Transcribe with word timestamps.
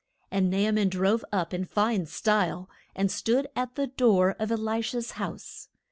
And 0.31 0.49
Na 0.49 0.57
a 0.67 0.71
man 0.71 0.89
drove 0.89 1.23
up 1.31 1.53
in 1.53 1.63
fine 1.63 2.07
style, 2.07 2.67
and 2.95 3.11
stood 3.11 3.45
at 3.55 3.75
the 3.75 3.85
door 3.85 4.35
of 4.39 4.51
E 4.51 4.55
li 4.55 4.81
sha's 4.81 5.11
house. 5.11 5.67